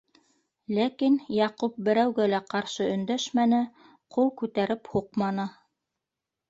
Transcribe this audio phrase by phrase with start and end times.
[0.77, 3.61] Ләкин Яҡуп берәүгә лә ҡаршы өндәшмәне,
[4.17, 5.49] ҡул күтәреп һуҡманы.